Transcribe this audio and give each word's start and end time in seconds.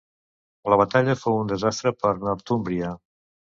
La 0.73 0.79
batalla 0.81 1.15
fou 1.25 1.37
un 1.43 1.53
desastre 1.53 1.93
per 2.01 2.17
Northúmbria. 2.25 2.93